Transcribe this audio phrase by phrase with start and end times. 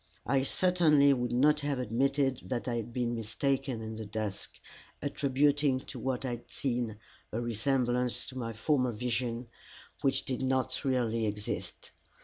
[0.25, 4.59] I certainly would not have admitted that I had been mistaken in the dusk,
[4.99, 6.97] attributing to what I had seen
[7.31, 9.47] a resemblance to my former vision
[10.01, 11.91] which did not really exist.